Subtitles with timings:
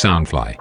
[0.00, 0.54] Soundfly。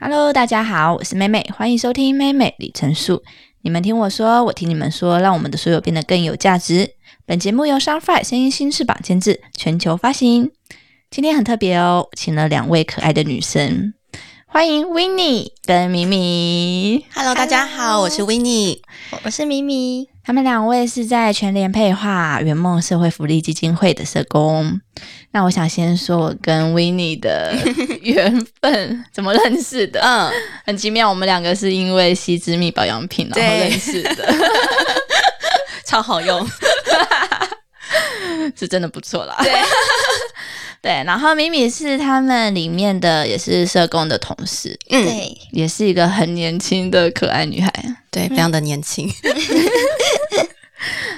[0.00, 3.22] Hello，大家好，我是妹妹，欢迎收听妹妹李成树。
[3.60, 6.94] 你们听我说，我听你们说，让我们的所有变得更有价值。
[7.26, 10.50] 本节目由 Soundfly 声音新翅膀监制，全球发行。
[11.10, 13.92] 今天很特别哦，请了两位可爱的女生，
[14.46, 17.04] 欢迎 w i n n i e 跟咪咪。
[17.12, 18.82] Hello，大家好，我是 w i n n i e
[19.22, 24.80] 我是咪咪，他们两位是在全联配化圆梦社会福利基金会的社工。
[25.32, 27.52] 那我想先说，我跟 w i n n i e 的
[28.02, 30.00] 缘分怎么认识的？
[30.00, 30.30] 嗯，
[30.64, 34.32] 很奇妙，我们两个是因为西之蜜保养品然后对认识的，
[35.84, 36.48] 超好用。
[38.54, 39.34] 是真的不错啦。
[39.42, 39.52] 对，
[40.82, 47.70] 对，然后米米是他们里面的也是社工的同事，嗯，对，也是一个很年轻的可爱女孩。
[48.10, 49.08] 对，非常的年轻。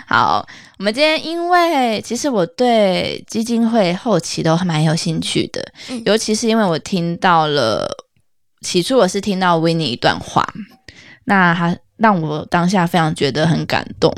[0.08, 0.44] 好，
[0.78, 7.88] 我们今天因为其实我对基金会后期都蛮有兴趣的，嗯尤其是因为我听到了，
[8.62, 10.44] 起初我是听到 w i n n i e 一段话，
[11.24, 14.12] 那他让我当下非常觉得很感动。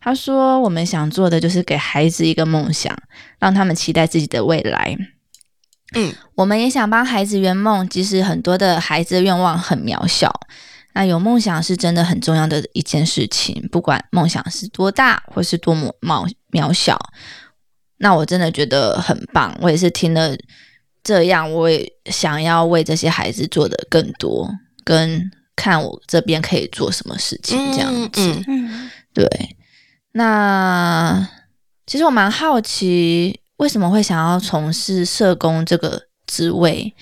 [0.00, 2.96] 他说：“我们想做的就是给孩子一个梦想，
[3.38, 4.96] 让他们期待自己的未来。
[5.96, 10.32] 嗯，我们也想帮孩子圆梦，即使很多的孩子的愿望很渺小。”
[10.96, 16.96] 那有梦想是真的很重要的一件事情，不管梦想是多大或是多么渺渺小，
[17.96, 19.52] 那我真的觉得很棒。
[19.60, 20.36] 我也是听了
[21.02, 24.48] 这样，我也想要为这些孩子做的更多，
[24.84, 28.20] 跟看我这边可以做什么事情这样子。
[28.20, 29.28] 嗯嗯，对，
[30.12, 31.28] 那
[31.86, 36.94] 其实我蛮好奇，为什么会想要从事社工这个职位，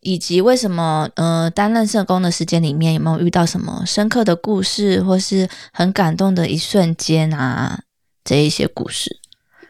[0.00, 7.80] 以及为什么呃担任社工的时间里面有没有遇到什么深刻的故事，或是很感动的一瞬间啊？
[8.24, 9.20] 这一些故事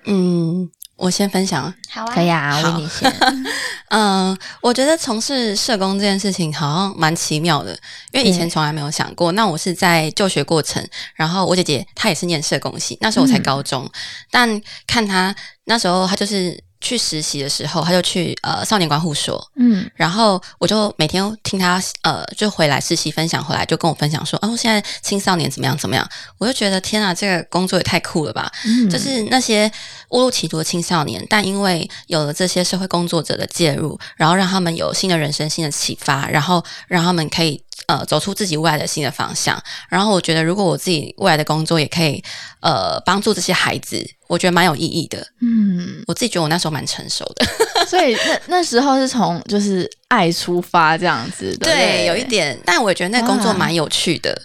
[0.04, 1.72] 嗯，我先分享。
[1.88, 3.10] 好啊，可以啊，好为你先。
[3.90, 7.72] 嗯，我觉得从事社工这件事情好像蛮奇妙的，
[8.12, 9.32] 因为以前从来没有想过。
[9.32, 13.90] 那我是在就学过程，然后我姐姐她也是念社工系，那时候我才嗯高中，
[14.30, 15.34] 但看她
[15.64, 19.90] 那时候她就是去实习的时候，他就去呃少年观护所，嗯。
[19.94, 28.50] 然后我就每天听他呃，就回来实习分享回来，就跟我分享说，哦，现在青少年怎么样怎么样，我就觉得天啊，这个工作也太酷了吧！
[28.64, 29.70] 嗯，就是那些
[30.10, 39.60] 误入歧途的青少年，但因为有了这些社会工作者的介入，然后让他们有新的人生、新的启发，然后让他们可以呃走出自己未来的新的方向。
[39.88, 42.22] 然后我觉得，如果我自己未来的工作也可以
[42.60, 45.26] 呃帮助这些孩子，我觉得蛮有意义的。
[45.40, 47.44] 嗯，我自己觉得我那时候蛮成熟的，
[47.88, 54.40] 所以那那时候是从就是爱出发这样子的，对，有一点，但我也觉得那工作蛮有趣的。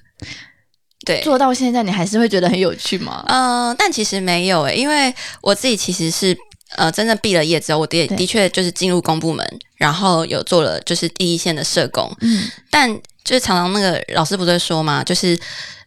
[1.05, 3.25] 对，做到现在，你还是会觉得很有趣吗？
[3.27, 6.33] 呃，但其实没有诶、因为我自己其实是
[6.77, 15.37] 呃真正毕了业之后，我的对的确就是进入公部门，然后有做了就是第一线的社工，嗯，但就是常常那个老师不是说嘛，就是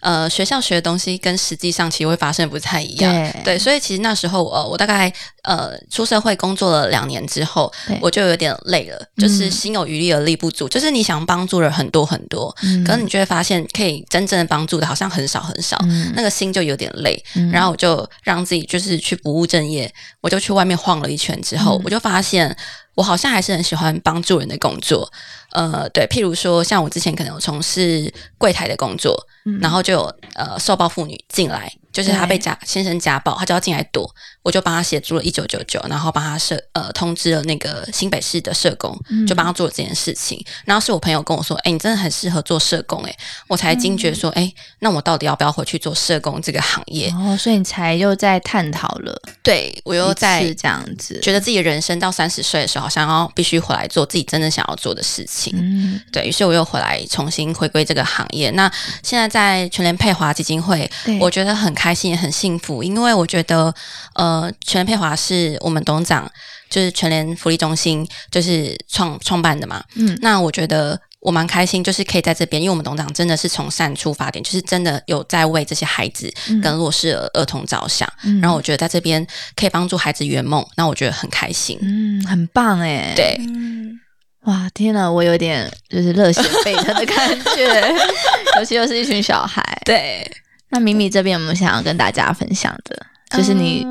[0.06, 3.12] 呃学校学的东西跟实际上其实会发生不太一样。
[3.12, 5.12] 对对，所以其实那时候呃，我大概
[5.42, 17.20] 呃出社会工作了两年之后，我就有点累了，就是嗯心有余力而力不足，就是你想帮助人很多很多，嗯可是你就会发现可以真正的帮助的好像很少很少，嗯那个心就有点累。
[17.34, 22.56] 嗯然后我就让自己就是去不务正业，我就去外面晃了一圈之后，嗯我就发现
[22.94, 25.10] 我好像还是很喜欢帮助人的工作。
[25.52, 34.12] 呃，对，譬如说像我之前可能有从事柜台的工作，嗯然后就有呃受暴妇女进来，就是她被家先生家暴，她就要进来躲，
[34.46, 40.40] 我就帮他协助了一九九九，然后帮他社呃通知了那个新北市的社工，嗯就帮他做了这件事情。
[40.64, 43.16] 然后是我朋友跟我说，哎、你真的很适合做社工、哎，
[43.48, 47.10] 我才惊觉说，哎、那我到底要不要回去做社工这个行业？
[47.10, 55.52] 哦，所以你才又在探讨了，对我又在是这样子，觉得自己的人生到三十岁的时候，好像要必须回来做自己真正想要做的事情。
[55.56, 58.50] 嗯对于是，我又回来重新回归这个行业。
[58.52, 58.70] 那
[59.02, 60.88] 现在在全联配华基金会，
[61.20, 63.74] 我觉得很开心，也很幸福，因为我觉得，
[64.14, 66.30] 呃，全联配华是我们董事长
[66.68, 69.83] 就是全联福利中心就是创创办的嘛。
[69.94, 70.98] 嗯那我觉得。
[71.21, 78.09] 我蛮开心，就是可以在这边，因为我们董事长真的是从善出发点，就是真的有在为这些孩子嗯跟弱势儿儿童着想。
[78.22, 81.77] 嗯然后我觉得在这边可以帮助孩子圆梦，那我觉得很开心。
[81.83, 83.98] 嗯，很棒哎，对，嗯，
[84.44, 87.97] 哇，天哪，我有点就是热血沸腾的感觉，
[88.60, 89.65] 尤其又是一群小孩。
[89.84, 90.30] 对，
[90.68, 93.04] 那米米这边有没有想要跟大家分享的？
[93.36, 93.84] 就是你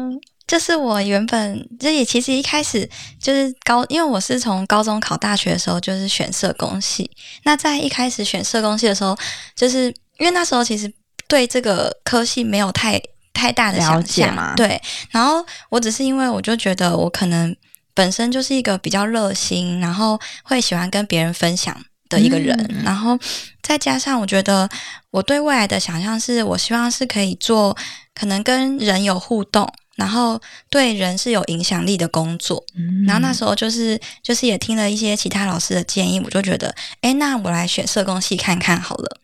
[0.46, 2.88] 嗯就是我原本这也其实一开始
[3.20, 7.10] 就是高，因为我是从高中考大学的时候就是选社工系。
[7.44, 9.18] 那在一开始选社工系的时候，
[9.56, 9.86] 就是
[10.20, 10.92] 因为那时候其实
[11.28, 13.02] 对这个科系没有太
[13.34, 14.80] 太大的了想象解嘛对。
[15.10, 17.56] 然后我只是因为我就觉得我可能
[17.96, 21.76] 本身就是一个比较热心，然后会喜欢跟别人分享
[22.08, 23.18] 的一个人，嗯然后
[23.64, 24.70] 再加上我觉得
[25.10, 27.76] 我对未来的想象是，我希望是可以做
[28.14, 32.64] 可能跟人有互动，然后对人是有影响力的工作。
[32.76, 39.20] 嗯然后那时候就是就是也听了一些其他老师的建议，我就觉得，哎，那我来选社工系看看好了。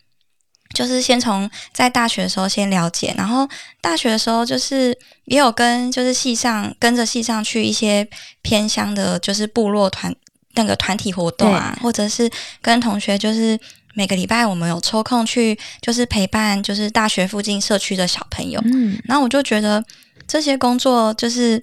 [0.74, 3.46] 就是先从在大学的时候先了解，然后
[3.82, 8.08] 大学的时候就是也有跟就是系上跟着系上去一些
[8.42, 10.16] 偏乡的，就是部落团
[10.54, 12.32] 那个团体活动啊，或者是
[12.62, 13.60] 跟同学就是
[13.96, 19.84] 每个礼拜我们有抽空去就是陪伴就是大学附近社区的小朋友，嗯然后我就觉得
[20.32, 21.62] 这些工作就是。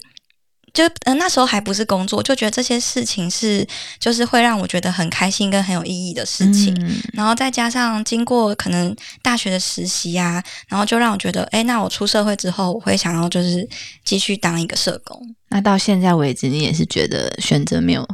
[0.71, 3.67] 就呃那时候还不是工作，就觉得这些事情是
[3.99, 6.71] 就是会让我觉得很开心跟很有意义的事情。
[6.79, 13.67] 嗯然后再加上经过可能大学的实习啊，然后就让我觉得，哎，那我出社会之后，我会想要就是
[14.05, 15.19] 继续当一个社工。
[15.49, 18.07] 那到现在为止，你也是觉得选择没有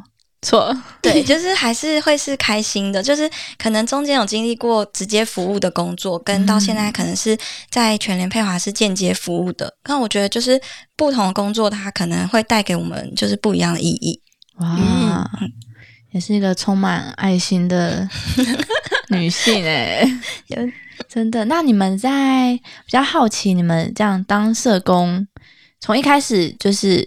[0.45, 0.71] 错？
[1.01, 7.35] 对， 就是还是会是开心的，就是可能中间有经历过直接服务的工作，跟到现在可能是
[7.69, 9.75] 在全联配华是间接服务的。
[9.85, 10.61] 那我觉得就是
[10.95, 14.21] 不同的工作，它可能会带给我们就是不一样的意义。
[14.59, 14.77] 哇，
[15.41, 15.51] 嗯
[16.11, 18.07] 也是一个充满爱心的
[19.11, 20.07] 女性哎、
[20.47, 20.57] 有
[21.09, 21.43] 真的。
[21.43, 25.27] 那你们在比较好奇，你们这样当社工，
[25.81, 27.05] 从一开始就是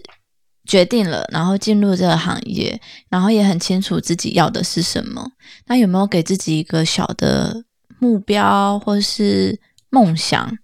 [0.69, 2.79] 决定了，然后进入这个行业，
[3.09, 5.31] 然后也很清楚自己要的是什么。
[5.65, 7.63] 那有没有给自己一个小的
[7.97, 10.55] 目标或是梦想，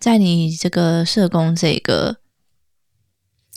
[0.00, 2.16] 在你这个社工这个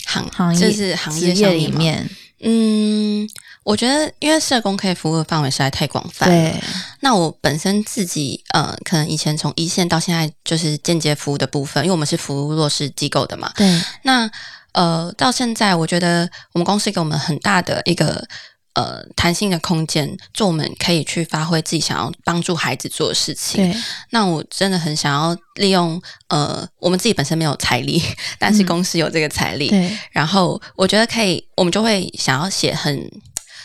[0.06, 2.10] 行行业就是行职业业，里面？
[2.42, 3.26] 嗯，
[3.64, 6.52] 我觉得因为社工可以服务的范围实在太广泛了。
[6.52, 6.62] 对，
[7.00, 13.52] 那我本身自己呃，可能以前从一线到现在就是间接服务的部分，因为我们是服务弱势机构的嘛。
[13.56, 14.30] 对，那
[14.76, 18.28] 呃，到现在我觉得我们公司给我们很大的一个
[18.74, 23.72] 呃弹性的空间，就我们可以去发挥自己想要帮助孩子做的事情。
[23.72, 23.82] 对，
[24.12, 28.02] 那我真的很想要利用呃，我们自己本身没有财力，
[28.38, 28.66] 但是嗯。
[28.66, 33.10] 公司有这个财力，对，然后我觉得可以，我们就会想要写很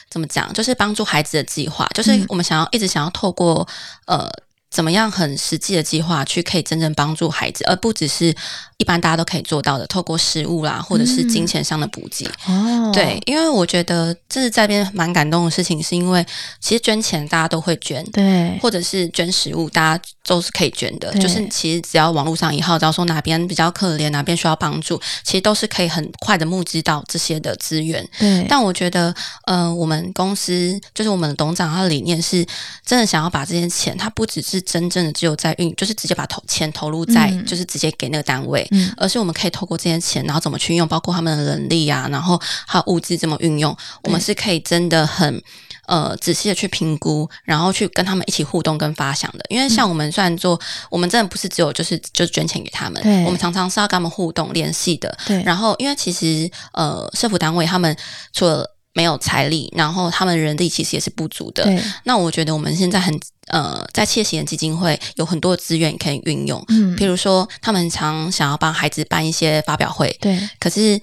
[0.08, 2.24] 怎么讲，就是帮助孩子的计划，就是嗯。
[2.28, 3.66] 我们想要一直想要透过
[4.06, 4.30] 呃
[4.70, 8.34] 怎么样很实际的计划去可以真正帮助孩子，而不只是
[8.76, 12.24] 一般大家都可以做到的，透过食物啦或者是金钱上的补给。
[12.46, 16.24] 哦，对，因为我觉得这是在边蛮感动的事情，是因为
[16.60, 21.12] 其实捐钱大家都会捐，对，或者是捐食物，大家都是可以捐的。
[21.14, 28.08] 就是其实只要网络上一号召说哪边比较可怜，哪边需要帮助，其实都是可以很快的募集到这些的资源。
[28.20, 29.12] 对，但我觉得，
[29.46, 32.46] 呃，我们公司就是我们的董事长，他的理念是
[32.86, 45.42] 真的想要把这些钱，他不只是真正的只有在运，就是直接把投钱投入在，嗯就是直接给那个单位，嗯而是我们可以透过这些钱，然后怎么去用，包括他们的人力啊，然后还有物资怎么运用，我们是可以真的很。
[45.86, 49.44] 呃，仔细的去评估，然后去跟他们一起互动跟发想的。
[49.48, 50.56] 因为像我们虽然做，
[50.88, 55.18] 我们真的不是只有就是就是捐钱给他们对，我们常常是要跟他们互动联系的。
[55.26, 57.96] 对，然后，因为其实呃，社服单位他们
[58.32, 61.64] 除了没有财力，然后他们人力其实也是不足的。
[61.64, 66.96] 对，那我觉得我们现在很呃，在切贤基金会有很多资源可以运用，嗯。
[66.96, 71.00] 譬如说他们常想要帮孩子办一些发表会，对，可是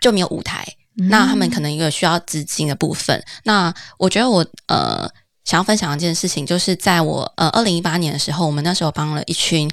[0.00, 0.66] 就没有舞台，
[0.98, 1.08] 嗯。
[1.08, 3.22] 那他们可能有需要资金的部分。
[3.44, 5.08] 那我觉得我呃
[5.50, 9.68] 想要分享一件事情，就是在我呃二零一八年的时候，我们那时候帮了一群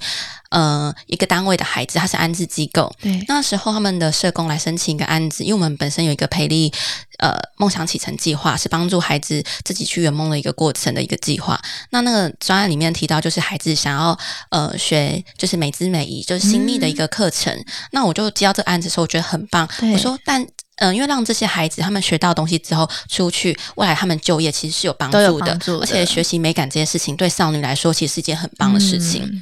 [0.50, 2.92] 呃一个单位的孩子，他是安置机构。
[3.00, 6.74] 对，那时候他们的社工来申请一个案子，因为我们本身有一个培力
[7.20, 11.62] 呃梦想启程计划，是帮助孩子自己去圆梦的一个过程的一个计划。
[11.92, 14.18] 那那个专案里面提到，就是孩子想要
[14.50, 17.56] 呃学就是美姿美仪，就是新密的一个课程。
[17.92, 19.70] 那我就接到这个案子的时候，我觉得很棒。
[19.80, 20.44] 对我说，但
[20.78, 29.24] 嗯、呃因为让这些孩子他们学到东西之后出去，未来他们就业其实是有帮助的，助的而且学习美感这件事情对少女来说，其实是一件很棒的事情。
[29.24, 29.42] 嗯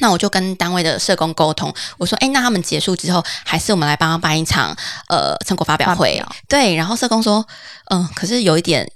[0.00, 4.76] 那我就跟单位的社工沟通，我说：“哎，那他们结束之后，还是我们来帮他办一场
[5.08, 6.18] 呃成果发表会。
[6.18, 7.44] 发表对，然后社工说
[7.90, 8.88] ：“嗯、可是有一点。”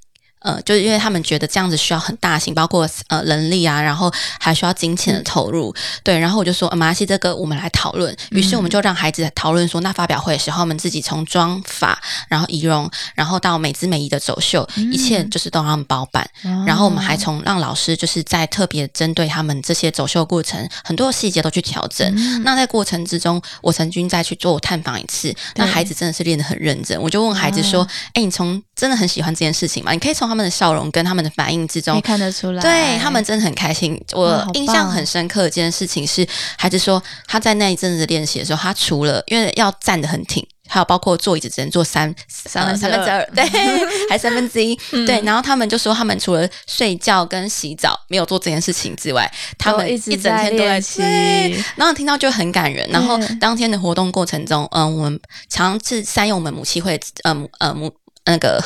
[0.43, 6.19] 呃，就是因为他们觉得这样子需要很大型，包括呃人力啊，然后还需要金钱的投入，对。
[6.19, 8.17] 然后我就说，呃马来西亚这个我们来讨论。
[8.31, 16.29] 于是我们就让孩子讨论说，那发表会的时候，我们自己从妆发，然后仪容，然后到美姿美仪的走秀，一切就是都让他们包办。
[16.67, 22.43] 然后我们还从让老师就是在特别针对他们这些走秀过程，很多细节都去调整。
[22.43, 27.01] 那在过程之中，我曾经再去做探访一次，那孩子真的是练得很认真。
[27.01, 29.93] 我就问孩子说：“哎、你从真的很喜欢这件事情吗？
[29.93, 34.03] 你可以从他们的笑容跟他们的反应之中看得出来，对他们真的很开心。
[34.13, 40.47] 我印象很深刻的一件事情是，孩子说他在那一阵子练习的时候，他除了因为要站得很挺。
[40.69, 43.45] 还有包括坐椅子只能坐三三三分之二二，对，
[44.09, 45.21] 还三分之一，嗯对。
[45.21, 51.03] 然后他们就说，他们除了睡觉跟洗澡没有做这件事情之外，他们一整天都在吃。
[51.77, 52.89] 然后听到就很感人。
[52.89, 55.21] 然后当天的活动过程中，嗯，我们
[55.51, 57.93] 常是善用我们母亲会，呃母呃母
[58.25, 58.65] 那个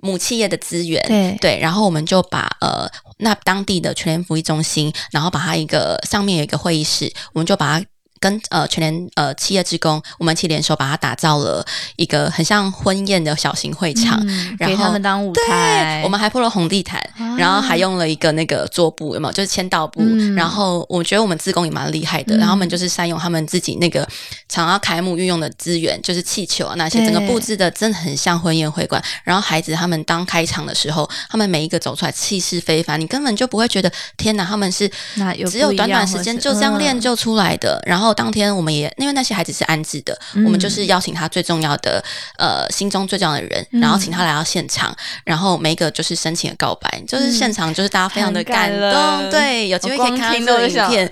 [0.00, 7.86] 母企业的资源，对对，然后我们就把呃那当地的全联福利中心，然后把它一个上面有一个会议室，我们就把它。
[8.20, 11.64] 跟呃全联呃企业职工，我们一起联手把它打造了
[11.96, 19.32] 一个很像婚宴的小型会场，嗯然后给他们当舞台，我们还铺了红地毯，啊然后还用了一个那个桌布，有没有？
[19.32, 20.00] 就是签到布。
[20.02, 24.06] 嗯然后我觉得我们自工也蛮厉害的，嗯然后他们就是善用他们自己那个
[24.48, 29.02] 常要开幕运用的资源，就是气球啊那些，整个布置的真的很像婚宴会馆。
[29.24, 37.82] 然后孩子他们当开场的时候，他们每一个走出来气势非凡，你根本就不会觉得天哪，他们是那有只有短短时间就这样练嗯就出来的。
[37.86, 40.44] 然后当天我们也因为那些孩子是安置的，嗯。
[40.44, 42.02] 我们就是邀请他最重要的
[42.38, 43.80] 呃心中最重要的人，嗯。
[43.80, 51.10] 然后请他来到现场，然后每一个就是深情的告白，就是现场就是大家非常的感动，对，有机会可以看到影片。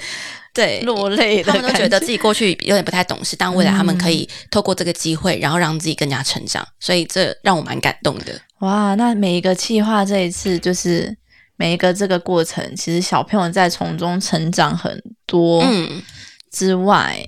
[0.54, 8.32] 对，落泪的他们都觉得自己过去有点不太懂事，但未来他们可嗯以透过这个机会，然后让自己更加成长，所以这让我蛮感动的。
[8.60, 11.16] 哇，那每一个计划这一次就是
[11.54, 16.02] 每一个这个过程，其实小朋友在从中成长很多嗯，
[16.50, 17.26] 之外，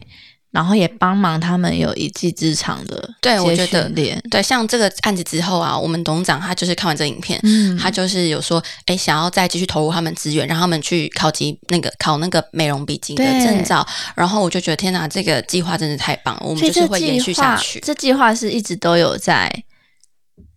[0.51, 3.89] 然后也帮忙他们有一技之长的对我觉得
[4.31, 13.87] 对，像这个案子之后啊，我们董事长他就是看完这影片，嗯他就是有说，哎，想要再继续投入他们资源，让他们去考级那个考那个美容笔记的对证照。
[14.17, 17.79] 然后我就觉得，天哪，这个计划真的太棒了，我们就是会延续下去。
[17.81, 19.49] 这计划是一直都有在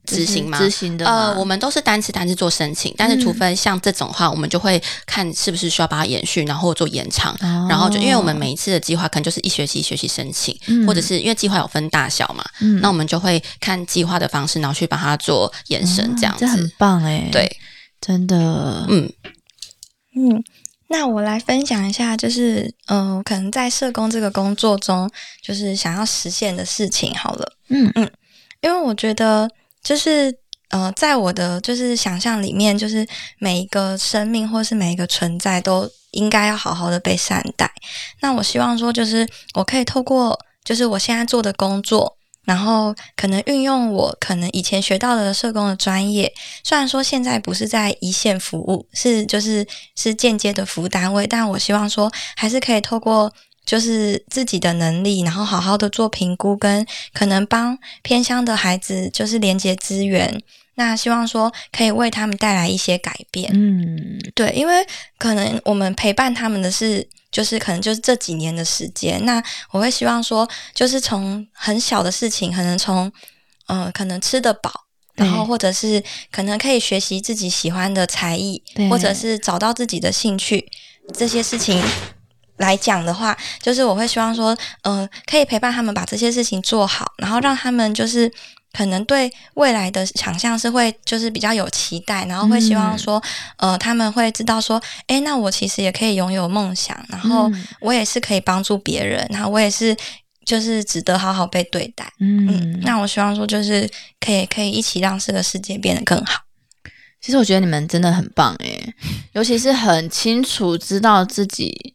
[0.06, 0.58] 执行吗？
[0.58, 7.34] 执行的呃，我们都是单次单次做申请，但是除非像这种话，我们就会看是不是需要把它延续，然后做延长。
[7.42, 7.68] 哦。
[7.70, 10.86] 然后就因为我们每一次的计划可能就是一学期一学期申请，嗯。
[10.86, 12.82] 或者是因为计划有分大小嘛，嗯。
[12.82, 16.46] 那我们就会看计划的方式，然后去把它做延伸，这样子。
[16.46, 17.58] 哦这很棒哎，对，
[18.02, 19.10] 真的，嗯，
[20.16, 20.44] 嗯，
[20.90, 25.10] 那我来分享一下，就是呃，可能在社工这个工作中，
[25.42, 27.54] 就是想要实现的事情好了。
[27.70, 27.90] 嗯。
[27.96, 28.12] 嗯，
[28.62, 29.50] 因为我觉得
[29.84, 30.34] 就是
[30.70, 33.06] 呃，在我的就是想象里面，就是
[33.38, 37.72] 每一个生命或是每一个存在都应该要好好的被善待。
[38.22, 42.18] 那我希望说，就是我可以透过就是我现在做的工作。
[42.46, 46.30] 然后可能运用我可能以前学到的社工的专业，
[46.62, 53.32] 虽然说现在不是在一线服务，是就是是间接的服务单位，但我希望说还是可以透过
[53.66, 60.42] 就是自己的能力，然后好好的做评估，跟可能帮偏乡的孩子就是连接资源。
[60.76, 63.52] 那希望说可以为他们带来一些改变。
[63.54, 64.86] 嗯对，因为
[65.20, 69.24] 可能我们陪伴他们的是，就是可能就是这几年的时间。
[69.24, 73.12] 那我会希望说，就是从很小的事情，可能从
[73.68, 74.72] 呃，可能吃得饱，
[75.14, 80.72] 然后或者是可能可以学习自己喜欢的才艺，或者是找到自己的兴趣
[81.14, 81.80] 这些事情。
[82.58, 88.32] 来讲的话，就是我会希望说，呃，可以陪伴他们把这些事情做好，然后让他们就是
[88.72, 93.22] 可能对未来的想象是会就是比较有期待，然后会希望说，
[93.58, 99.96] 呃，他们会知道说，诶，那我其实也可以拥有梦想，然后嗯我也是可以帮助别人，然后我也是
[100.46, 102.06] 就是值得好好被对待。
[102.20, 106.42] 嗯嗯，，那我希望说就是可以可以一起让这个世界变得更好。
[107.22, 108.94] 其实我觉得你们真的很棒诶，
[109.32, 111.93] 尤其是很清楚知道自己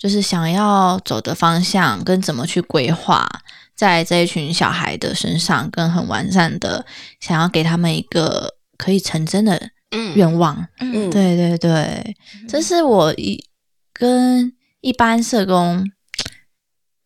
[0.00, 3.28] 就是想要走的方向跟怎么去规划，
[3.76, 6.84] 在这一群小孩的身上，跟很完善的
[7.20, 10.66] 想要给他们一个可以成真的嗯愿望。
[10.80, 12.16] 嗯，对对对，
[12.48, 13.44] 这是我一
[13.92, 15.86] 跟一般社工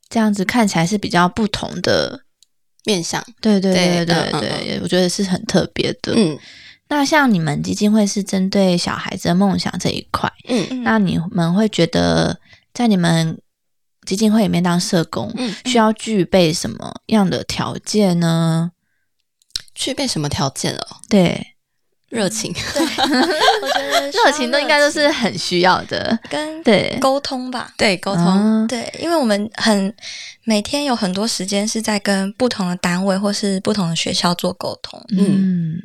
[0.09, 2.21] 这样子看起来是比较不同的。
[2.87, 6.13] 面向，对对对对对我觉得是很特别的。
[6.15, 6.39] 嗯
[6.87, 12.39] 那像你们基金会是针对小孩子的梦想这一块，嗯嗯那你们会觉得
[12.75, 13.41] 在你们
[14.05, 18.73] 基金会里面当社工，嗯，需要具备什么样的条件呢？
[19.75, 20.87] 具备什么条件哦？
[21.09, 21.55] 对，
[22.11, 22.83] 热情，对，
[23.63, 26.17] 我觉得 热情都应该都是很需要的。
[26.29, 27.73] 跟对，沟通吧。
[27.77, 29.93] 对，沟通，啊对，因为我们很
[30.45, 35.03] 每天有很多时间是在跟不同的单位或是不同的学校做沟通。
[35.11, 35.77] 嗯，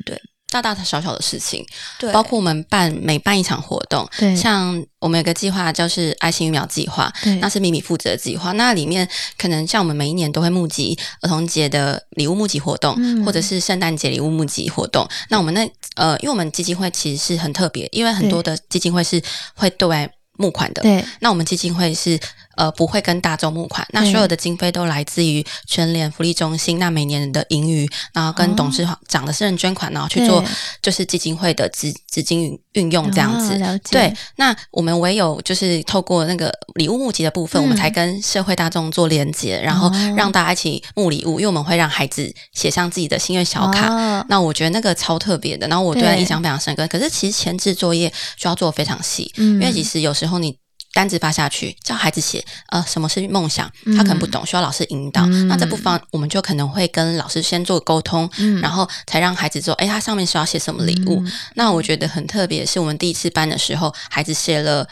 [0.50, 1.64] 大大小小的事情，
[1.98, 8.52] 对，包括我们办每办一场活动，对，像我们有个计划就是爱心育苗计划，对那是米米负责的计划。
[8.52, 15.08] 那里面可能像我们每一年都会募集儿童节的礼物募集活动，嗯或者是圣诞节礼物募集活动。
[15.28, 19.22] 那我们那呃，因为我们基金会其实是很特别，因为很多的基金会是
[19.54, 20.82] 会对外募款的。
[20.82, 22.18] 对那我们基金会是
[22.60, 30.44] 呃不会跟大众募款，那所有的经费都来自于全联福利中心，那每年的盈余，然后跟董事长的私人捐款，然后去做
[30.82, 33.58] 就是基金会的资资金运运用这样子。
[33.90, 37.62] 对，那我们唯有就是透过那个礼物募集的部分，嗯。
[37.62, 40.14] 我们才跟社会大众做连接，然后哦。
[40.16, 43.90] 让大家一起募礼物，因为我们会让孩子写上自己的心愿小卡。
[43.90, 44.26] 哦。
[44.28, 46.86] 那我觉得那个超特别的，然后我对他印象非常深刻。
[46.88, 49.54] 可是其实前置作业需要做得非常细，嗯。
[49.54, 50.54] 因为其实有时候你
[50.92, 55.24] 单子发下去，叫孩子写，呃，什么是梦想，嗯他可能不懂，需要老师引导。
[55.26, 61.20] 嗯那这部分我们就可能会跟老师先做沟通，嗯然后才让孩子做，哎，他上面需要写什么礼物。
[61.24, 64.86] 嗯那我觉得很特别，是我们第一次班的时候，孩子写了。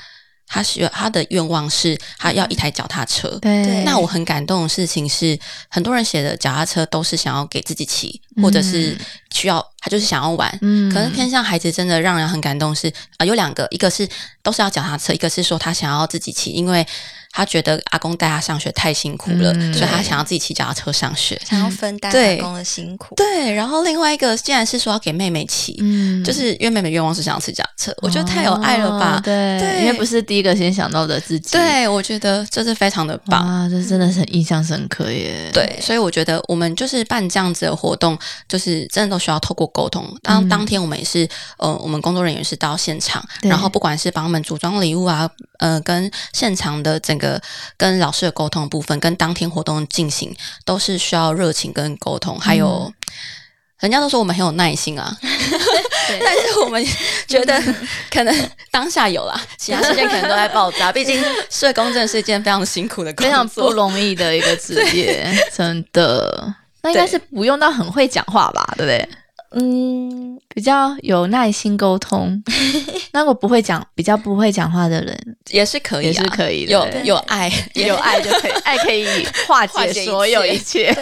[0.49, 3.63] 他是他的愿望是他要一台脚踏车，对。
[3.65, 5.39] 对那我很感动的事情是，
[5.69, 8.97] 很多人写的脚踏车都是想要给自己骑，或者是
[9.31, 10.59] 需要他就是想要玩。
[10.63, 10.91] 嗯。
[10.93, 14.09] 可能偏向孩子真的让人很感动是啊、呃有两个，一个是
[14.43, 16.87] 都是要脚踏车，一个是说他想要自己骑，因为
[17.33, 21.41] 他觉得阿公带他上学太辛苦了，嗯所以他想要自己骑脚踏车上学。
[21.45, 23.15] 想要分担阿公的辛苦。
[23.15, 29.17] 对，然后另外一个竟然是说要给妹妹骑，嗯就是因为妹妹愿望是想要骑脚踏车，我觉得太有爱了吧？
[29.19, 33.47] 哦对，对因为不是第一个先想到的自己，对，我觉得这是非常的棒。
[33.47, 35.51] 啊，这真的是很印象深刻耶。
[35.53, 38.19] 对，所以我觉得我们就是办这样子的活动，
[38.49, 40.05] 就是真的都需要透过沟通。
[40.23, 47.41] 当、嗯当天我们也是，呃，我们工作人员是到现场，然后不管是帮他们组装礼物啊，呃，跟现场的整个
[47.77, 50.35] 跟老师的沟通的部分，跟当天活动进行，
[50.65, 52.91] 都是需要热情跟沟通，还有。
[52.91, 52.95] 嗯
[53.79, 56.85] 人家都说我们很有耐心啊， 但是我们
[57.29, 57.63] 觉得
[58.11, 60.91] 可能当下有啦，其他时间可能都在爆炸。
[60.91, 66.53] 毕竟社工真的是一件非常辛苦的工作，非常不容易的一个职 业，真的。
[66.83, 69.09] 那应该是不用到很会讲话吧，对不对？
[69.53, 72.43] 嗯，比较有耐心沟通。
[73.13, 79.07] 那我不会讲，比较不会讲话的人，也是可以、啊，也是可以的有有爱， 有爱就可以， 爱可以
[79.47, 80.93] 化化解所有一切。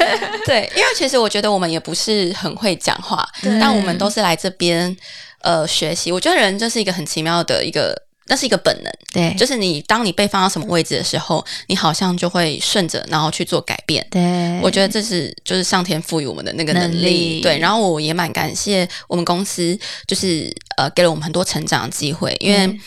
[0.44, 3.28] 对，因为其实我觉得我们也不是很会讲话，
[3.60, 4.96] 但我们都是来这边
[5.42, 6.12] 呃学习。
[6.12, 7.94] 我觉得人就是一个很奇妙的一个，
[8.28, 14.06] 那是一个本能，对，就是你当你被放到什么位置的时候，你好像就会顺着，然后去做改变。
[14.10, 17.40] 对，我觉得这是就是上天赋予我们的那个能力，能力。
[17.40, 17.58] 对。
[17.58, 22.66] 然后我也蛮感谢我们公司，就是呃给了我们很多成长的机会，因为。
[22.66, 22.80] 嗯。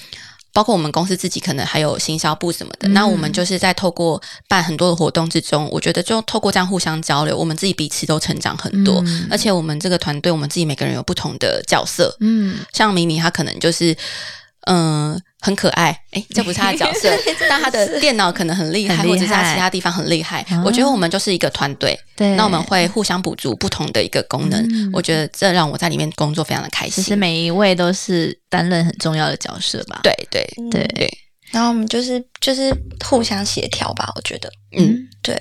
[0.51, 2.93] 包括我们公司自己可能还有行销部什么的，嗯。
[2.93, 9.27] 那我们就是在透过办很多的活动之中，我觉得就透过这样互相交流，我们自己彼此都成长很多，嗯。
[9.29, 13.95] 而且我们这个团队，我们自己每个人有不同的角色，嗯，像米米他可能就是
[14.61, 17.09] 嗯、呃很可爱， 诶，这不是他的角色，
[17.49, 20.45] 但他的电脑可能很厉害，厉害或者是她其他地方很厉害。
[20.51, 22.35] 哦我觉得我们就是一个团队，对。
[22.35, 27.03] 那我们会互相补足不同的一个功能，嗯我觉得这让我在里面工作非常的开心。
[27.03, 30.01] 其实每一位都是担任很重要的角色吧？
[30.03, 31.09] 对对嗯对对，
[31.51, 32.73] 然后我们就是就是
[33.05, 34.51] 互相协调吧，我觉得。
[34.77, 35.39] 嗯，对，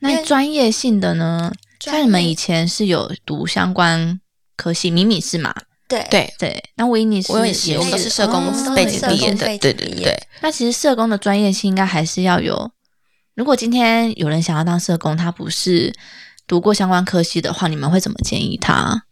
[0.00, 1.52] 那专业性的呢？
[1.80, 4.20] 像你们以前是有读相关
[4.56, 5.54] 科系，米米是嘛？
[5.88, 6.32] 对对。
[6.38, 10.16] 对，那维尼是我也是，我们都是社工哦背景毕业的，对对对。
[10.40, 12.70] 那其实社工的专业性应该还是要有。
[13.34, 15.94] 如果今天有人想要当社工，他不是
[16.46, 19.04] 读过相关科系的话，你们会怎么建议他？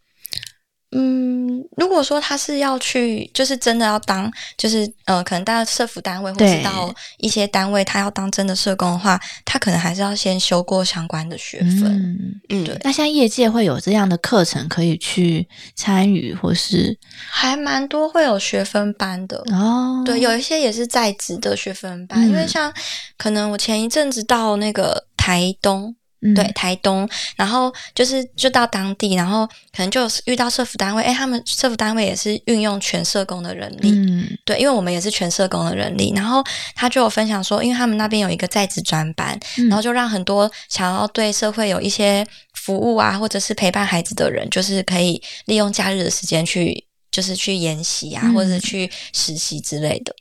[0.91, 1.46] 嗯，
[1.77, 6.57] 如果说他是要去，就是真的要当，就是呃，可能到社服单位或对。
[6.57, 11.83] 是到一些单位，他要当真的社工的话，他可能还是要先修过相关的学分。
[11.83, 16.97] 嗯，嗯，对那现在业界会有这样的课程可以去参与，或是？
[17.29, 19.37] 还蛮多会有学分班的。
[19.51, 22.29] 哦，对，有一些也是在职的学分班，嗯。
[22.29, 22.73] 因为像
[23.17, 26.33] 可能我前一阵子到那个台东，嗯。
[26.33, 34.37] 对，台东，然后就是就到当地，然后可能就有遇到社服单位，哎，他们社服单位也是运用全社工的人力，嗯。
[34.45, 36.43] 对，因为我们也是全社工的人力，然后
[36.75, 39.67] 他就有分享说，因为他们那边有一个在职专班，嗯。
[39.67, 50.15] 然后就让很多想要对社会有一些服务啊，或者是陪伴孩子的人，就是可以利用假日的时间去，就是去研习啊，嗯或者是去实习之类的，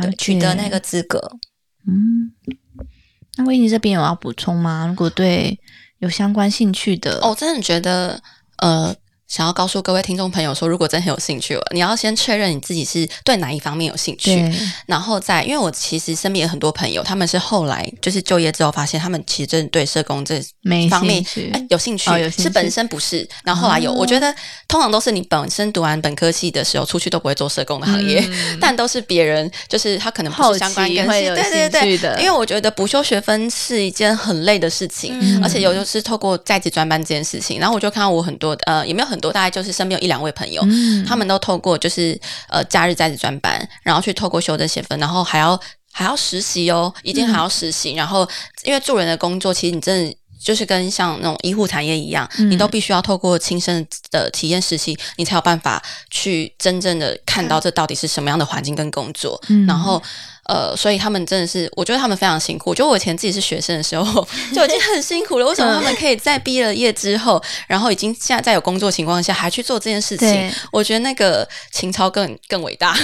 [0.00, 1.20] 对，取得那个资格。
[1.86, 2.32] 嗯。
[3.36, 4.86] 那威尼这边有要补充吗？
[4.86, 5.58] 如果对
[5.98, 8.20] 有相关兴趣的哦，我真的觉得，
[8.56, 8.94] 呃，
[9.32, 14.46] 想要告诉各位听众朋友说，如果真的很有兴趣，你要先确认你自己是对哪一方面有兴趣，
[14.84, 23.94] 然后再，因为我其实身边有很多朋友，他们是后来就是就业之后发现，他们其实真的对社工这没方面哎有兴趣，是本身不是，然后后来有，哦。
[24.00, 24.34] 我觉得
[24.68, 28.58] 通常都是你本身读完本科系的时候出去都不会做社工的行业，嗯。
[28.60, 34.68] 但都是别人就是他可能不后是相关期跟系，会有对对的对，因为我觉得补修学分是一件很累的。
[34.72, 45.58] 事情，嗯而且有就是透过在职专班这件事情，然后我就看到我很多呃也没有很多，大概就是身边有一两位朋友，嗯他们都透过就是呃假日在职专班，然后去透过修这些分，然后还要
[45.92, 47.94] 还要实习哦，一定还要实习。
[47.94, 48.28] 然后，
[48.64, 59.40] 因为助人的工作，其实你真的就是跟像那种医护产业一样，嗯你都必须要透过亲身的体验实习，你才有办法去真正的看到这到底是什么样的环境跟工作。
[59.48, 60.02] 嗯然后。
[60.48, 62.70] 呃，所以他们真的是，我觉得他们非常辛苦。
[62.70, 70.52] 我觉得我以前自己是学生的时候 就已经很辛苦了，为什么他们可以在毕了业之后，然后已经现在在有工作情况下还去做这件事情？
[70.72, 72.96] 我觉得那个情操更更伟大。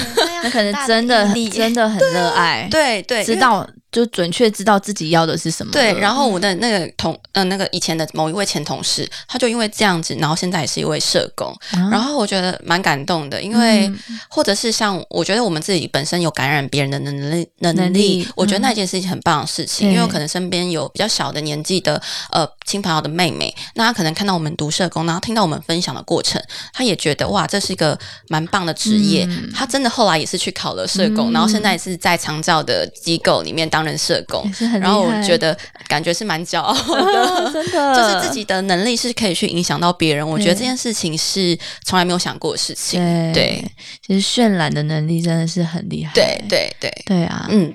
[0.42, 5.72] 那可能真的力真的很热爱，对对，知道就准确知道自己要的是什么。
[5.72, 11.88] 对，然后我的那个同呃那个以前的某一位前同事，他就因为这样子，然后现在也是一位社工，啊？
[11.90, 13.98] 然后我觉得蛮感动的，因为、嗯。
[14.30, 19.92] 或者是像我觉得我们自己本身有感染别人的能力能力，能力我觉得嗯那件事情很棒的事情，对。
[19.92, 26.40] 因为我可能身边有比较小的年纪的呃亲朋友的妹妹，那她可能看到我们读社工，然后听到我们分享的过程，
[26.72, 27.98] 她也觉得哇，这是一个
[28.28, 31.32] 蛮棒的职业，嗯她真的后来也是去考了社工，嗯。
[31.32, 34.48] 然后现在也是在长照的机构里面担任社工
[34.80, 35.56] 然后我觉得
[35.88, 37.52] 感觉是蛮骄傲的。
[37.52, 43.00] 真 的就是自己的能力是可以去影响到别人，我觉得这件事情是从来没有想过的事情。
[43.00, 43.72] 对对，
[44.06, 46.12] 其实渲染的能力真的是很厉害。
[46.14, 47.72] 对对对，对啊，嗯，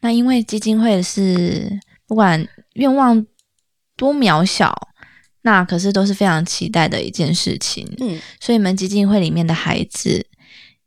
[0.00, 1.70] 那因为基金会是
[2.06, 3.24] 不管愿望
[3.96, 4.76] 多渺小，
[5.42, 7.86] 那可是都是非常期待的一件事情。
[8.00, 10.26] 嗯，所以你们基金会里面的孩子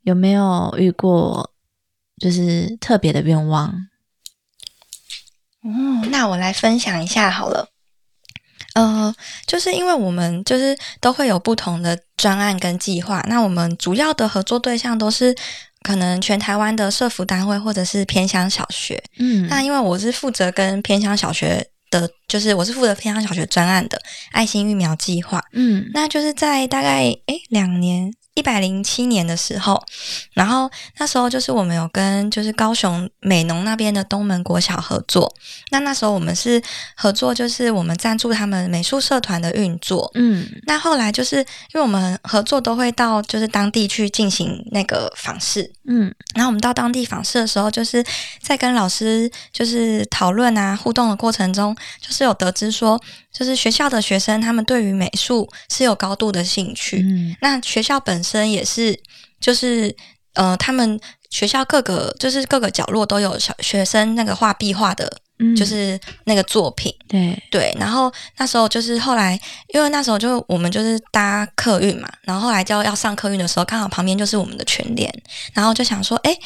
[0.04, 1.52] 有没有遇过
[2.20, 3.74] 就是特别的愿望？
[5.64, 7.68] 嗯，那我来分享一下好了。
[8.76, 9.14] 呃，
[9.48, 15.36] 就是因为我们就是都会有不同的专案跟计划，那我们主要的合作对象都是
[15.82, 19.02] 可能全台湾的社服单位或者是偏乡小学。
[19.18, 24.00] 嗯那因为我是负责跟偏乡小学的，就是我是负责偏乡小学专案的
[24.32, 25.44] 爱心育苗计划。
[25.54, 29.84] 嗯那就是在大概诶两年一百零七年的时候，
[30.32, 35.30] 然后那时候就是我们有跟就是高雄美农那边的东门国小合作，
[35.72, 36.62] 那那时候我们是
[36.96, 40.10] 合作，就是我们赞助他们美术社团的运作。
[40.14, 48.02] 嗯那后来就是因为我们合作都会到就是当地去进行那个访视，嗯然后我们到当地访视的时候，就是
[48.42, 52.98] 在跟老师就是讨论啊互动的过程中，就是有得知说，
[53.40, 59.00] 就是学校的学生他们对于美术是有高度的兴趣，嗯那学校本身也是
[59.40, 59.96] 就是
[60.34, 61.00] 呃，他们
[61.30, 66.94] 学校各个就是各个角落都有小学生那个画壁画的，嗯，就是那个作品。
[67.08, 69.40] 对，对，然后那时候就是后来，
[69.74, 75.10] 因为那时候就我们就是搭客运嘛，然后后来就要上客运的时候，刚好旁边就是我们的全联，
[75.54, 76.38] 然后就想说，哎，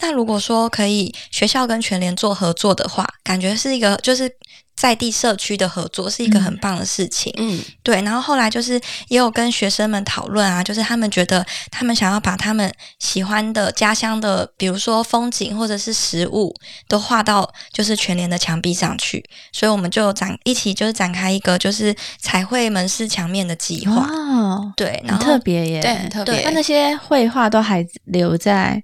[0.00, 4.30] 那如果说可以学校跟全联做合作的话，感觉是一个就是
[4.74, 7.32] 在地社区的合作，是一个很棒的事情。
[7.36, 8.74] 嗯对，然后后来就是
[9.08, 16.52] 也有跟学生们讨论啊，就是他们觉得他们想要把他们喜欢的家乡的，比如说风景或者是食物，
[16.88, 24.06] 都画到就是全联的墙壁上去，所以我们就展一起就是展开一个就是彩绘门市墙面的计划。
[24.10, 28.82] 哦，对，然很后特别耶，对很特别那那些绘画都还留在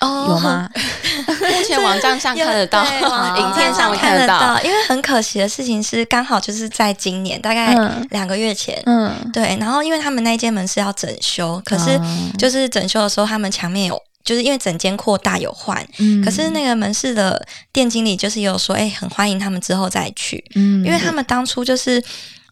[0.00, 0.26] 哦。
[0.28, 0.68] 有吗？
[1.26, 2.82] 目前网站上看得到，
[3.38, 4.60] 影片上看得到。
[4.62, 8.06] 因为很可惜的事情是，刚好就是在今年大概嗯。
[8.10, 12.30] 两个月前，嗯，对，然后因为他们那间门是要整修，可是哦。
[12.38, 14.00] 就是整修的时候，他们墙面有。
[14.22, 16.22] 就是因为整间扩大有换，嗯。
[16.22, 22.00] 可是那个门市的店经理就是有说，哎、很欢迎他们之后再去，嗯，因为他们当初就是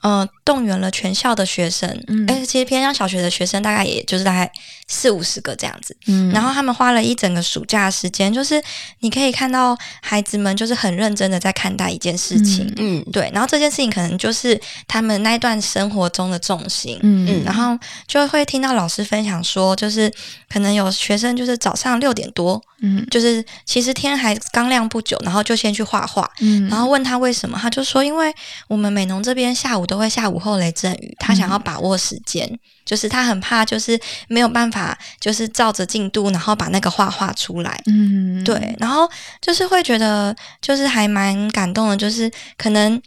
[0.01, 2.25] 呃动员了全校的学生，嗯。
[2.27, 4.51] 哎、其实偏乡小学的学生大概也就是大概
[4.89, 6.31] 四五十个这样子，嗯。
[6.33, 8.61] 然后他们花了一整个暑假时间，就是
[9.01, 13.05] 你可以看到孩子们就是很认真的在看待一件事情，嗯。
[13.13, 17.45] 对，然后这件事情可能就是他们那一段生活中的重心，嗯。
[17.45, 20.13] 然后就会听到老师分享说，就是
[20.49, 23.07] 可能有学生就是早上六点多，嗯。
[23.11, 26.67] 就是其实天还刚亮不久，然后就先去画画，嗯。
[26.69, 28.35] 然后问他为什么，他就说因为
[28.67, 33.99] 我们美农这边下午都会下午后雷阵雨，他想要把握时间，就是他很怕就是
[34.29, 34.78] 没有办法
[35.21, 37.81] 就是照着进度，然后把那个画画出来。
[37.87, 39.09] 嗯对，然后
[39.41, 43.01] 就是会觉得就是还蛮感动的，就是可能。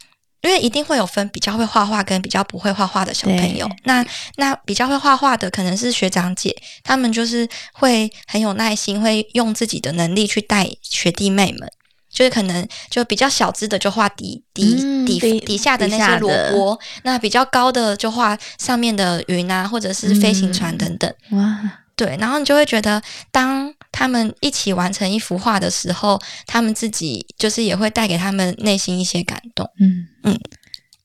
[0.44, 4.04] 因为一定会有分比较会画画跟比较不会画画的小朋友，那
[4.38, 11.70] 那比较会画画的可能是学长姐，他们就是会很有耐心，会用自己的能力去带学弟妹们，
[12.12, 21.14] 就是可能就比较小只的就画底底、底嗯底底下的那些萝卜，那比较高的就画上面的云啊，或者是飞行船嗯等等。
[21.30, 21.58] 哇，
[21.96, 29.68] 对，然后你就会觉得，当他们一起完成一幅画的时候，他们自己就是也会带给他们内心一些感动。
[29.80, 30.38] 嗯嗯，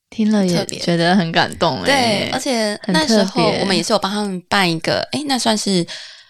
[0.10, 5.86] 听了也觉得很感动对哎，，而且很那时候我们也是有帮他们办一个，哎，那算是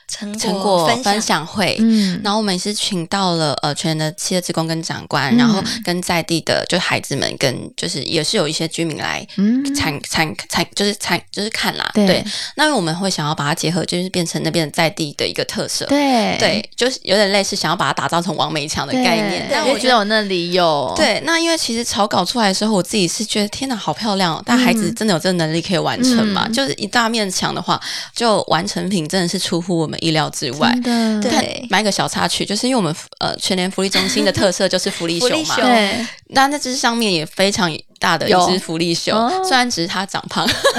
[0.08, 1.76] 成成果分分享会。
[1.80, 5.38] 嗯，然后我们也是请到了呃全人的企业职工跟长官，嗯。
[5.38, 9.63] 然后跟在地的就孩子们跟就是也是有一些居民来嗯。
[9.76, 12.24] 参参参就是参就是看啦，对。
[12.56, 16.38] 那因为我们会想要把它结合，就是变成那边在地的一个特色，对。
[16.38, 19.48] 对，就是有点类似想要把它打造成王美强的概念。
[19.52, 24.43] 但我觉得我那里有，对，那因为其实草稿出来的时候，我自己是觉得天哪，好漂亮哦！
[24.46, 26.46] 但孩子真的有这个能力可以完成吗？
[26.48, 26.54] 嗯。
[26.54, 27.80] 就是一大面墙的话，
[28.15, 30.72] 就完成品真的是出乎我们意料之外。
[30.84, 30.94] 对。
[31.30, 40.48] 但买个小插曲，就是因为我们呃全年福利中心的特色就是福利熊嘛，对，那那只上面也非常大的一有只福利熊哦，虽然只是它长胖，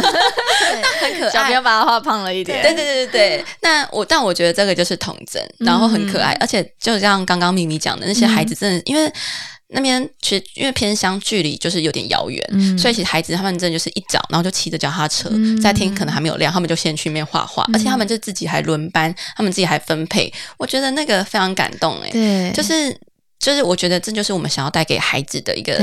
[0.83, 1.31] 但很可爱。
[1.31, 1.59] 小朋友。
[1.59, 9.13] 把它画胖了一点，对对对对对，那我但我觉得这个就是童真，然后很可爱，而且就像刚刚咪咪讲的，那些孩子真的、因为
[9.71, 12.77] 那边其实因为偏乡，距离就是有点遥远，嗯。
[12.79, 15.61] 所以其实孩子他们真的就是一早，然后就骑着脚踏车，嗯。
[15.61, 22.99] 在天可能还没有亮，他们就先去那边画画，而且他们就自己还轮班，他们自己还分配，我觉得那个非常感动哎、对，就是
[23.39, 25.79] 就是我觉得这就是我们想要带给孩子的一个，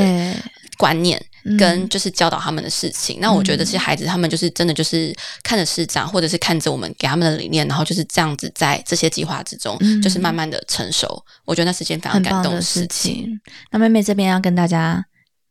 [0.78, 1.18] 观念。
[1.18, 11.24] 嗯跟就是教导他们的事情，那我觉得这些孩子他们就是真的就是看着师长，或者是看着我们给他们的理念，然后就是这样子在这些计划之中，嗯就是慢慢的成熟。
[11.46, 12.88] 我觉得那是件非常感动的事事。
[12.88, 13.40] 情。
[13.72, 15.06] 那妹妹这边要跟大家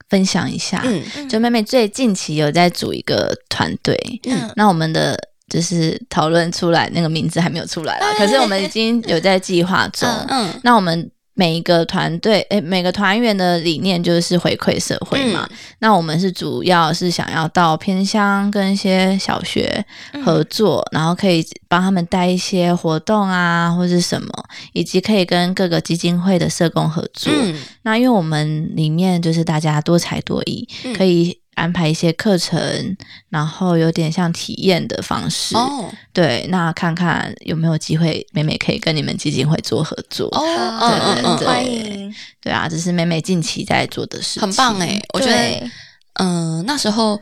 [0.08, 5.16] 分享一下，嗯就妹妹最近期有在组一个团队，嗯那我们的
[5.48, 10.08] 就是讨论出来那个名字还没有出来啦，可是我们已经有在计划中。
[10.08, 15.46] 嗯嗯那我们每一个团队，诶，每个团员的理念就是回馈社会嘛。
[15.50, 19.84] 嗯那我们是主要是想要到偏乡跟一些小学
[20.24, 24.28] 合作，然后可以帮他们带一些活动啊，或是什么，
[24.72, 27.30] 以及可以跟各个基金会的社工合作。
[27.36, 32.96] 嗯那因为我们里面就是大家多才多艺，嗯可以安排一些课程，
[33.28, 35.56] 然后有点像体验的方式。
[35.56, 40.28] 哦对，那看看有没有机会，妹妹可以跟你们基金会做合作。
[40.32, 40.40] 哦
[40.78, 45.00] 好嗯嗯嗯对欢迎，对啊，这是妹妹近期在做的事情，很棒哎！
[45.14, 45.70] 我觉得对
[46.14, 47.20] 嗯、那时候。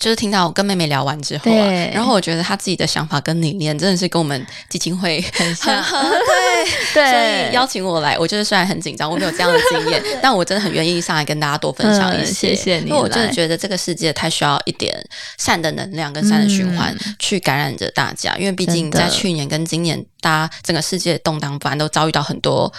[0.00, 5.80] 就是听到我跟妹妹聊完之后啊，然后我觉得她自己的想法跟理念真的是跟我们基金会很像，
[6.92, 12.54] 对，所以邀请我来，我就是虽然很紧张，我没有这样的经验， 但我真的很愿意上来跟大家多分享一嗯些。
[12.54, 14.92] 谢谢你因为我真的觉得这个世界太需要一点
[15.38, 18.36] 善的能量跟善的循环，去感染着大家。
[18.36, 22.72] 因为毕竟在去年跟今年，大家整个世界动荡不安，都遭遇到很多。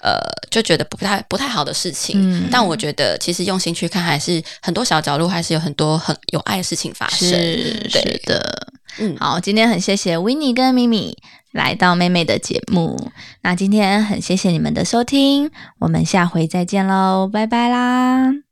[0.00, 0.18] 呃，
[0.50, 7.28] 就觉得不太不太好的事情，嗯但我觉得其实用心去看，还是很多小角落，还是有很多很有爱的事情发生。
[7.28, 8.68] 是是的。
[8.98, 11.16] 嗯，好，今天很谢谢 i e 跟咪咪
[11.52, 13.12] 来到妹妹的节目。
[13.42, 18.47] 那今天很谢谢你们的收听，我们下回再见喽，拜拜啦。